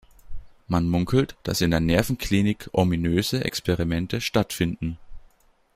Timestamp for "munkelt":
0.89-1.35